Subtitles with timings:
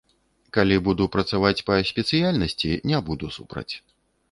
[0.55, 3.71] Калі буду працаваць па спецыяльнасці, не буду супраць.